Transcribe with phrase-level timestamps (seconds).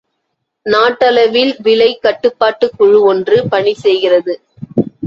[0.65, 4.35] நாட்டளவில் விலைக் கட்டுப்பாட்டுக் குழு ஒன்று பணி செய்கிறது.